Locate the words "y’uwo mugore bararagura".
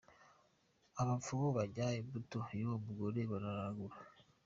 2.59-3.97